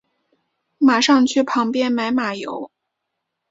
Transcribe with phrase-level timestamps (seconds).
[0.79, 2.71] 马上去旁边买马油